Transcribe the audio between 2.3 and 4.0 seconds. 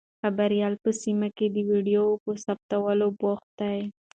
ثبتولو بوخت دی.